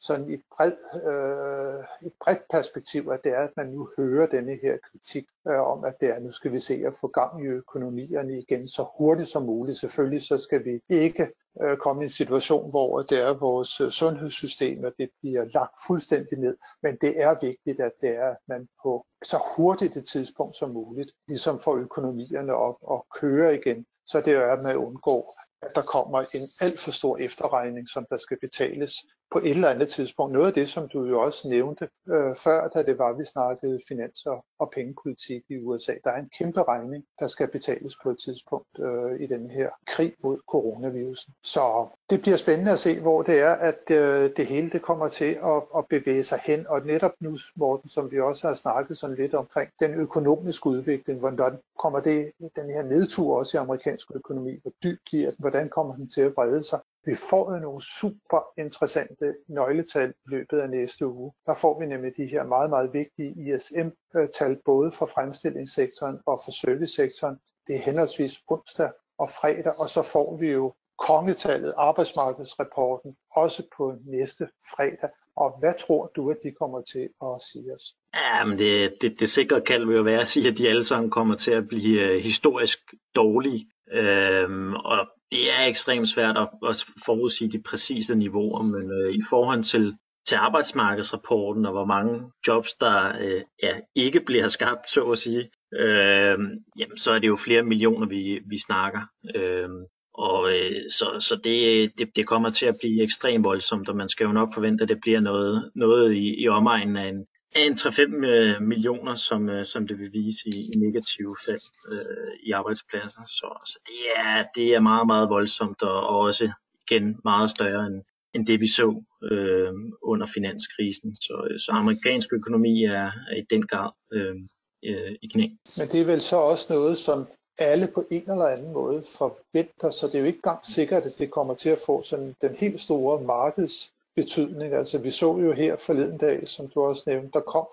sådan 0.00 0.30
i 0.30 0.36
bred, 0.56 0.72
øh, 1.10 2.06
et 2.06 2.12
bredt 2.20 2.42
perspektiv, 2.50 3.08
at 3.12 3.24
det 3.24 3.32
er, 3.32 3.40
at 3.40 3.56
man 3.56 3.66
nu 3.66 3.88
hører 3.96 4.26
denne 4.26 4.58
her 4.62 4.76
kritik 4.90 5.26
øh, 5.48 5.60
om, 5.60 5.84
at 5.84 6.00
det 6.00 6.08
er, 6.08 6.20
nu 6.20 6.32
skal 6.32 6.52
vi 6.52 6.58
se 6.58 6.82
at 6.86 6.94
få 6.94 7.06
gang 7.08 7.44
i 7.44 7.46
økonomierne 7.46 8.38
igen 8.38 8.68
så 8.68 8.86
hurtigt 8.98 9.28
som 9.28 9.42
muligt. 9.42 9.78
Selvfølgelig 9.78 10.22
så 10.22 10.38
skal 10.38 10.64
vi 10.64 10.80
ikke 10.88 11.28
øh, 11.62 11.76
komme 11.76 12.02
i 12.02 12.04
en 12.04 12.10
situation, 12.10 12.70
hvor 12.70 13.02
det 13.02 13.18
er 13.18 13.34
vores 13.34 13.80
øh, 13.80 13.90
sundhedssystem, 13.90 14.84
og 14.84 14.92
det 14.98 15.10
bliver 15.20 15.44
lagt 15.54 15.74
fuldstændig 15.86 16.38
ned. 16.38 16.56
Men 16.82 16.98
det 17.00 17.22
er 17.22 17.34
vigtigt, 17.42 17.80
at 17.80 17.92
det 18.00 18.16
er, 18.16 18.30
at 18.30 18.36
man 18.48 18.68
på 18.82 19.06
så 19.24 19.38
hurtigt 19.56 19.96
et 19.96 20.06
tidspunkt 20.06 20.56
som 20.56 20.70
muligt, 20.70 21.10
ligesom 21.28 21.60
får 21.60 21.76
økonomierne 21.76 22.54
op 22.54 22.76
og 22.82 23.06
køre 23.20 23.54
igen, 23.54 23.86
så 24.06 24.20
det 24.20 24.32
er, 24.32 24.52
at 24.52 24.62
man 24.62 24.76
undgår, 24.76 25.32
at 25.62 25.70
der 25.74 25.82
kommer 25.82 26.18
en 26.20 26.48
alt 26.60 26.80
for 26.80 26.90
stor 26.90 27.16
efterregning, 27.16 27.88
som 27.88 28.06
der 28.10 28.16
skal 28.16 28.38
betales 28.40 28.94
på 29.30 29.38
et 29.38 29.50
eller 29.50 29.68
andet 29.68 29.88
tidspunkt. 29.88 30.32
Noget 30.32 30.46
af 30.46 30.52
det, 30.52 30.68
som 30.68 30.88
du 30.88 31.04
jo 31.04 31.20
også 31.20 31.48
nævnte 31.48 31.88
øh, 32.08 32.36
før, 32.36 32.68
da 32.68 32.82
det 32.82 32.98
var, 32.98 33.12
vi 33.12 33.24
snakkede 33.24 33.80
finans- 33.88 34.26
og, 34.26 34.44
og 34.58 34.70
pengepolitik 34.70 35.42
i 35.48 35.58
USA. 35.58 35.94
Der 36.04 36.10
er 36.10 36.20
en 36.20 36.30
kæmpe 36.38 36.62
regning, 36.62 37.04
der 37.18 37.26
skal 37.26 37.48
betales 37.48 37.96
på 38.02 38.10
et 38.10 38.18
tidspunkt 38.18 38.78
øh, 38.78 39.20
i 39.20 39.26
den 39.26 39.50
her 39.50 39.70
krig 39.86 40.12
mod 40.22 40.38
coronavirusen. 40.48 41.34
Så 41.42 41.88
det 42.10 42.20
bliver 42.20 42.36
spændende 42.36 42.72
at 42.72 42.80
se, 42.80 43.00
hvor 43.00 43.22
det 43.22 43.40
er, 43.40 43.52
at 43.52 43.90
øh, 43.90 44.30
det 44.36 44.46
hele 44.46 44.70
det 44.70 44.82
kommer 44.82 45.08
til 45.08 45.38
at, 45.44 45.62
at 45.76 45.86
bevæge 45.90 46.24
sig 46.24 46.40
hen. 46.44 46.66
Og 46.68 46.86
netop 46.86 47.12
nu, 47.20 47.38
Morten, 47.56 47.88
som 47.88 48.10
vi 48.10 48.20
også 48.20 48.46
har 48.46 48.54
snakket 48.54 48.98
sådan 48.98 49.16
lidt 49.16 49.34
omkring, 49.34 49.70
den 49.80 49.94
økonomiske 49.94 50.66
udvikling, 50.66 51.18
hvordan 51.18 51.58
kommer 51.78 52.00
det, 52.00 52.32
den 52.56 52.70
her 52.70 52.82
nedtur 52.82 53.38
også 53.38 53.56
i 53.56 53.60
amerikansk 53.60 54.10
økonomi, 54.14 54.58
hvor 54.62 54.72
dyb 54.82 54.98
bliver 55.10 55.30
den, 55.30 55.36
hvordan 55.38 55.68
kommer 55.68 55.94
den 55.94 56.08
til 56.08 56.20
at 56.20 56.34
brede 56.34 56.62
sig? 56.64 56.80
Vi 57.06 57.14
får 57.30 57.58
nogle 57.58 57.82
super 57.82 58.40
interessante 58.58 59.34
nøgletal 59.48 60.10
i 60.10 60.28
løbet 60.30 60.58
af 60.58 60.70
næste 60.70 61.06
uge. 61.06 61.32
Der 61.46 61.54
får 61.54 61.80
vi 61.80 61.86
nemlig 61.86 62.12
de 62.16 62.26
her 62.26 62.44
meget, 62.44 62.70
meget 62.70 62.94
vigtige 62.94 63.54
ISM-tal, 63.54 64.60
både 64.64 64.92
for 64.92 65.06
fremstillingssektoren 65.06 66.18
og 66.26 66.40
for 66.44 66.50
servicesektoren. 66.50 67.36
Det 67.66 67.74
er 67.76 67.80
henholdsvis 67.80 68.42
onsdag 68.48 68.90
og 69.18 69.30
fredag, 69.30 69.80
og 69.80 69.88
så 69.88 70.02
får 70.02 70.36
vi 70.36 70.50
jo 70.50 70.74
kongetallet, 70.98 71.74
arbejdsmarkedsrapporten, 71.76 73.16
også 73.30 73.62
på 73.76 73.94
næste 74.04 74.48
fredag. 74.76 75.10
Og 75.36 75.58
hvad 75.60 75.74
tror 75.86 76.12
du, 76.16 76.30
at 76.30 76.36
de 76.42 76.52
kommer 76.60 76.82
til 76.82 77.08
at 77.22 77.42
sige 77.52 77.74
os? 77.74 77.94
Ja, 78.14 78.44
men 78.44 78.58
det, 78.58 78.94
det, 79.02 79.20
det 79.20 79.28
sikre 79.28 79.60
kald 79.60 79.86
vil 79.86 79.96
jo 79.96 80.02
være 80.02 80.20
at 80.20 80.28
sige, 80.28 80.48
at 80.48 80.58
de 80.58 80.68
alle 80.68 80.84
sammen 80.84 81.10
kommer 81.10 81.34
til 81.34 81.50
at 81.50 81.68
blive 81.68 82.00
øh, 82.00 82.22
historisk 82.22 82.78
dårlige. 83.14 83.66
Øhm, 83.92 84.74
og 84.74 85.08
det 85.32 85.52
er 85.52 85.64
ekstremt 85.64 86.08
svært 86.08 86.36
at, 86.36 86.48
at 86.68 86.84
forudsige 87.06 87.52
de 87.52 87.62
præcise 87.62 88.14
niveauer, 88.14 88.62
men 88.62 88.90
øh, 88.90 89.14
i 89.14 89.20
forhold 89.30 89.62
til, 89.62 89.96
til 90.26 90.36
arbejdsmarkedsrapporten 90.36 91.66
og 91.66 91.72
hvor 91.72 91.84
mange 91.84 92.30
jobs, 92.48 92.74
der 92.74 93.12
øh, 93.20 93.42
ja, 93.62 93.80
ikke 93.94 94.20
bliver 94.20 94.48
skabt, 94.48 94.90
så 94.90 95.04
at 95.04 95.18
sige, 95.18 95.50
øh, 95.74 96.38
jamen, 96.78 96.98
så 96.98 97.12
er 97.12 97.18
det 97.18 97.28
jo 97.28 97.36
flere 97.36 97.62
millioner, 97.62 98.06
vi, 98.06 98.40
vi 98.46 98.58
snakker. 98.58 99.00
Øh, 99.34 99.68
og 100.18 100.52
øh, 100.52 100.90
så, 100.90 101.16
så 101.20 101.36
det, 101.44 101.92
det, 101.98 102.16
det 102.16 102.26
kommer 102.26 102.50
til 102.50 102.66
at 102.66 102.76
blive 102.80 103.02
ekstremt 103.02 103.44
voldsomt, 103.44 103.88
og 103.88 103.96
man 103.96 104.08
skal 104.08 104.24
jo 104.24 104.32
nok 104.32 104.54
forvente, 104.54 104.82
at 104.82 104.88
det 104.88 105.00
bliver 105.00 105.20
noget, 105.20 105.70
noget 105.74 106.14
i, 106.14 106.42
i 106.42 106.48
omegnen 106.48 106.96
af 106.96 107.08
en, 107.08 107.26
en 107.56 107.72
3-5 107.72 108.26
øh, 108.26 108.62
millioner, 108.62 109.14
som, 109.14 109.48
øh, 109.48 109.66
som 109.66 109.86
det 109.86 109.98
vil 109.98 110.12
vise 110.12 110.48
i, 110.48 110.70
i 110.74 110.78
negative 110.78 111.36
fald 111.46 111.92
øh, 111.92 112.46
i 112.46 112.50
arbejdspladser. 112.50 113.20
Så, 113.26 113.60
så 113.64 113.78
det, 113.86 114.00
er, 114.16 114.44
det 114.54 114.74
er 114.74 114.80
meget, 114.80 115.06
meget 115.06 115.28
voldsomt, 115.28 115.82
og, 115.82 116.06
og 116.08 116.18
også 116.18 116.52
igen 116.90 117.16
meget 117.24 117.50
større 117.50 117.86
end, 117.86 118.02
end 118.34 118.46
det 118.46 118.60
vi 118.60 118.66
så 118.66 119.02
øh, 119.32 119.72
under 120.02 120.26
finanskrisen. 120.34 121.14
Så, 121.14 121.56
så 121.66 121.72
amerikansk 121.72 122.32
økonomi 122.32 122.84
er, 122.84 123.06
er 123.30 123.36
i 123.36 123.44
den 123.50 123.66
grad 123.66 123.90
øh, 124.12 124.36
øh, 124.84 125.12
i 125.22 125.28
knæ. 125.32 125.46
Men 125.78 125.88
det 125.88 126.00
er 126.00 126.06
vel 126.06 126.20
så 126.20 126.36
også 126.36 126.66
noget, 126.70 126.98
som 126.98 127.26
alle 127.58 127.88
på 127.94 128.04
en 128.10 128.30
eller 128.30 128.46
anden 128.46 128.72
måde 128.72 129.02
forventer, 129.02 129.90
så 129.90 130.06
det 130.06 130.14
er 130.14 130.18
jo 130.18 130.26
ikke 130.26 130.36
engang 130.36 130.66
sikkert, 130.66 131.06
at 131.06 131.18
det 131.18 131.30
kommer 131.30 131.54
til 131.54 131.68
at 131.68 131.78
få 131.86 132.02
sådan 132.02 132.36
den 132.40 132.54
helt 132.54 132.80
store 132.80 133.20
markedsbetydning. 133.20 134.74
Altså 134.74 134.98
vi 134.98 135.10
så 135.10 135.36
jo 135.36 135.52
her 135.52 135.76
forleden 135.76 136.18
dag, 136.18 136.48
som 136.48 136.68
du 136.68 136.82
også 136.82 137.02
nævnte, 137.06 137.30
der 137.32 137.40
kom 137.40 137.66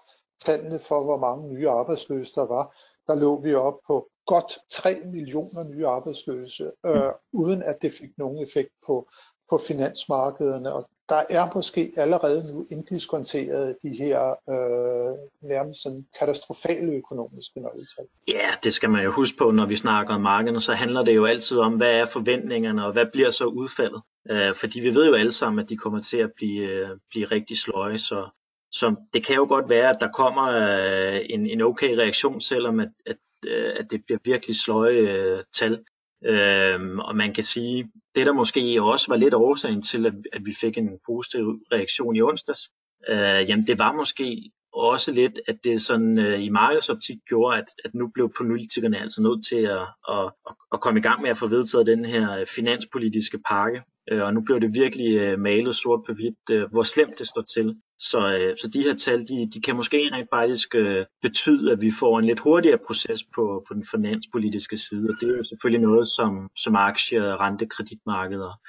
tallene 0.46 0.80
for, 0.80 1.04
hvor 1.04 1.18
mange 1.18 1.54
nye 1.54 1.70
arbejdsløse 1.70 2.36
der 2.36 2.46
var. 2.46 2.76
Der 3.08 3.16
lå 3.16 3.40
vi 3.40 3.54
op 3.54 3.80
på 3.88 4.08
godt 4.26 4.58
3 4.70 5.02
millioner 5.06 5.64
nye 5.64 5.88
arbejdsløse, 5.88 6.72
øh, 6.86 7.12
uden 7.34 7.64
at 7.64 7.82
det 7.82 7.94
fik 7.94 8.18
nogen 8.18 8.44
effekt 8.44 8.70
på, 8.86 9.08
på 9.50 9.58
finansmarkederne. 9.58 10.74
Og 10.74 10.90
der 11.14 11.24
er 11.30 11.46
måske 11.56 11.92
allerede 11.98 12.54
nu 12.54 12.66
inddiskonteret 12.70 13.78
de 13.84 13.90
her 13.90 14.20
øh, 14.54 15.14
nærmest 15.50 15.84
sådan 15.84 16.06
katastrofale 16.20 16.92
økonomiske 16.92 17.60
nøgletal. 17.60 18.06
Ja, 18.28 18.50
det 18.64 18.74
skal 18.74 18.90
man 18.90 19.04
jo 19.04 19.12
huske 19.12 19.38
på, 19.38 19.52
når 19.52 19.66
vi 19.66 19.76
snakker 19.76 20.14
om 20.14 20.22
markederne, 20.22 20.60
så 20.60 20.74
handler 20.74 21.04
det 21.04 21.16
jo 21.16 21.26
altid 21.26 21.58
om, 21.58 21.74
hvad 21.74 21.92
er 21.92 22.06
forventningerne, 22.06 22.86
og 22.86 22.92
hvad 22.94 23.06
bliver 23.14 23.32
så 23.32 23.46
udfaldet. 23.46 24.02
Øh, 24.30 24.56
fordi 24.56 24.80
vi 24.80 24.96
ved 24.96 25.08
jo 25.08 25.14
alle 25.14 25.32
sammen, 25.32 25.64
at 25.64 25.70
de 25.70 25.78
kommer 25.78 26.02
til 26.02 26.18
at 26.18 26.32
blive, 26.36 26.64
øh, 26.70 26.90
blive 27.10 27.26
rigtig 27.26 27.58
sløje, 27.58 27.98
så, 27.98 28.30
så 28.72 28.96
det 29.14 29.26
kan 29.26 29.36
jo 29.36 29.46
godt 29.50 29.70
være, 29.70 29.90
at 29.90 29.98
der 30.00 30.12
kommer 30.12 30.46
øh, 30.48 31.22
en, 31.30 31.48
en 31.48 31.62
okay 31.62 31.96
reaktion, 31.96 32.42
selvom 32.42 32.80
at, 32.80 32.90
at, 33.06 33.18
øh, 33.48 33.74
at 33.80 33.92
det 33.92 34.06
bliver 34.06 34.20
virkelig 34.26 34.56
sløje 34.56 35.00
øh, 35.00 35.44
tal. 35.60 35.80
Øhm, 36.26 37.00
og 37.00 37.16
man 37.16 37.34
kan 37.34 37.44
sige, 37.44 37.90
det 38.16 38.26
der 38.26 38.34
måske 38.34 38.84
også 38.84 39.06
var 39.10 39.18
lidt 39.18 39.34
årsagen 39.34 39.82
til, 39.82 40.06
at, 40.06 40.14
at 40.34 40.46
vi 40.46 40.56
fik 40.62 40.78
en 40.78 40.90
positiv 41.06 41.40
reaktion 41.72 42.16
i 42.16 42.22
onsdags, 42.22 42.70
øh, 43.10 43.50
jamen 43.50 43.68
det 43.68 43.80
var 43.80 43.94
måske 43.94 44.52
også 44.74 45.12
lidt, 45.12 45.40
at 45.48 45.56
det 45.64 45.82
sådan 45.82 46.18
øh, 46.18 46.44
i 46.44 46.50
markedsoptik 46.50 47.18
gjorde, 47.28 47.58
at, 47.58 47.66
at 47.86 47.94
nu 47.94 48.08
blev 48.14 48.34
politikerne 48.38 49.02
altså 49.02 49.22
nødt 49.22 49.46
til 49.46 49.56
at, 49.56 49.88
at, 50.10 50.32
at, 50.50 50.56
at 50.74 50.82
komme 50.82 51.00
i 51.00 51.04
gang 51.04 51.22
med 51.22 51.30
at 51.30 51.38
få 51.38 51.48
vedtaget 51.48 51.88
den 51.88 52.06
her 52.06 52.40
øh, 52.40 52.46
finanspolitiske 52.46 53.40
pakke, 53.48 53.82
Øh, 54.12 54.24
og 54.24 54.34
nu 54.34 54.42
bliver 54.42 54.60
det 54.60 54.74
virkelig 54.74 55.18
øh, 55.18 55.40
malet 55.40 55.76
sort 55.76 56.02
på 56.08 56.14
hvidt, 56.14 56.50
øh, 56.52 56.72
hvor 56.72 56.84
slemt 56.84 57.20
det 57.20 57.28
står 57.28 57.42
til. 57.42 57.76
Så, 58.00 58.20
øh, 58.40 58.58
så 58.58 58.68
de 58.74 58.84
her 58.84 58.96
tal, 58.96 59.20
de, 59.28 59.50
de 59.54 59.62
kan 59.62 59.76
måske 59.76 60.10
rent 60.14 60.30
faktisk 60.34 60.76
øh, 60.76 61.06
betyde, 61.22 61.72
at 61.72 61.82
vi 61.82 61.92
får 62.00 62.20
en 62.20 62.26
lidt 62.26 62.40
hurtigere 62.40 62.78
proces 62.88 63.24
på, 63.36 63.66
på 63.68 63.74
den 63.74 63.86
finanspolitiske 63.92 64.78
side, 64.78 65.10
og 65.10 65.16
det 65.22 65.30
er 65.30 65.38
jo 65.38 65.44
selvfølgelig 65.44 65.88
noget, 65.90 66.08
som, 66.08 66.50
som 66.58 66.76
aktie- 66.76 67.38
rente, 67.42 67.66
kreditmarkeder 67.66 68.60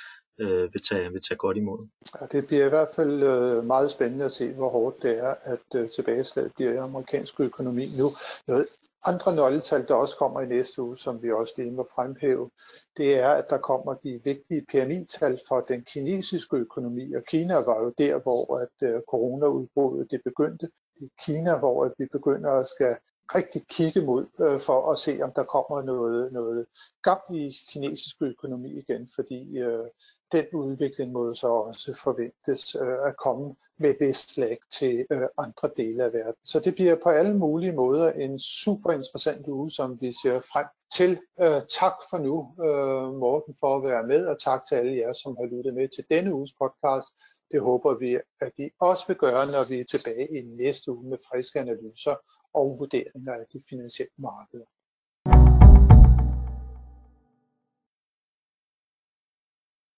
øh, 0.41 0.73
vil, 0.73 0.83
tage, 0.89 1.13
vil 1.13 1.21
tage 1.29 1.39
godt 1.39 1.57
imod. 1.57 1.89
Ja, 2.21 2.27
det 2.27 2.47
bliver 2.47 2.67
i 2.67 2.69
hvert 2.69 2.89
fald 2.97 3.23
øh, 3.23 3.65
meget 3.65 3.91
spændende 3.91 4.25
at 4.25 4.33
se, 4.33 4.53
hvor 4.53 4.69
hårdt 4.69 5.03
det 5.03 5.19
er, 5.19 5.35
at 5.43 5.67
øh, 5.77 5.89
tilbageslaget 5.89 6.53
bliver 6.57 6.73
i 6.73 6.77
amerikansk 6.77 7.41
økonomi 7.41 7.87
nu. 7.99 8.11
Noget 8.49 8.67
andre 9.05 9.35
nøgletal, 9.35 9.89
der 9.89 9.95
også 9.95 10.17
kommer 10.17 10.41
i 10.41 10.47
næste 10.47 10.83
uge, 10.83 10.97
som 10.97 11.23
vi 11.23 11.33
også 11.33 11.55
lige 11.57 11.71
må 11.71 11.87
fremhæve, 11.95 12.51
det 12.97 13.19
er, 13.19 13.29
at 13.29 13.45
der 13.51 13.59
kommer 13.59 13.95
de 13.95 14.21
vigtige 14.25 14.67
PMI-tal 14.73 15.41
for 15.49 15.61
den 15.61 15.85
kinesiske 15.85 16.57
økonomi, 16.57 17.13
og 17.15 17.23
Kina 17.25 17.55
var 17.55 17.83
jo 17.83 17.93
der, 17.99 18.19
hvor 18.19 18.59
at 18.59 18.89
øh, 18.89 19.01
coronaudbruddet 19.11 20.11
det 20.11 20.21
begyndte. 20.25 20.69
I 20.97 21.09
Kina, 21.25 21.59
hvor 21.59 21.85
at 21.85 21.93
vi 21.99 22.07
begynder 22.13 22.53
at 22.53 22.69
skal 22.69 22.97
rigtig 23.35 23.67
kigge 23.69 24.03
mod 24.03 24.27
øh, 24.41 24.61
for 24.61 24.93
at 24.93 24.99
se, 24.99 25.19
om 25.23 25.33
der 25.37 25.45
kommer 25.45 25.83
noget, 25.83 26.33
noget 26.33 26.67
gang 27.03 27.37
i 27.37 27.57
kinesisk 27.71 28.17
økonomi 28.23 28.79
igen, 28.79 29.09
fordi 29.15 29.59
øh, 29.59 29.87
den 30.33 30.47
udvikling 30.53 31.13
må 31.13 31.35
så 31.35 31.47
også 31.47 32.01
forventes 32.05 32.75
øh, 32.75 33.09
at 33.09 33.17
komme 33.17 33.55
med 33.79 33.95
det 34.01 34.17
slag 34.17 34.59
til 34.79 35.07
øh, 35.11 35.29
andre 35.39 35.71
dele 35.77 36.05
af 36.05 36.13
verden. 36.13 36.45
Så 36.45 36.61
det 36.61 36.75
bliver 36.75 36.97
på 37.03 37.09
alle 37.09 37.39
mulige 37.39 37.73
måder 37.73 38.13
en 38.13 38.39
super 38.41 38.93
interessant 38.93 39.49
uge, 39.49 39.71
som 39.71 40.01
vi 40.01 40.13
ser 40.23 40.39
frem 40.53 40.67
til. 40.97 41.11
Øh, 41.41 41.61
tak 41.81 41.97
for 42.11 42.19
nu, 42.19 42.37
øh, 42.67 43.15
Morten, 43.15 43.55
for 43.61 43.77
at 43.77 43.83
være 43.83 44.07
med, 44.07 44.27
og 44.27 44.39
tak 44.41 44.61
til 44.69 44.75
alle 44.75 44.97
jer, 44.97 45.13
som 45.13 45.37
har 45.41 45.47
lyttet 45.57 45.75
med 45.75 45.89
til 45.89 46.05
denne 46.11 46.35
uges 46.35 46.53
podcast. 46.63 47.09
Det 47.53 47.61
håber 47.61 47.95
vi, 47.95 48.19
at 48.41 48.53
I 48.59 48.71
også 48.81 49.05
vil 49.07 49.17
gøre, 49.17 49.47
når 49.55 49.69
vi 49.69 49.81
er 49.81 49.85
tilbage 49.85 50.39
i 50.39 50.43
næste 50.43 50.93
uge 50.93 51.09
med 51.11 51.19
friske 51.29 51.61
analyser 51.61 52.15
og 52.55 52.79
vurderinger 52.79 53.33
af 53.35 53.47
de 53.53 53.63
finansielle 53.69 54.13
markeder. 54.17 54.65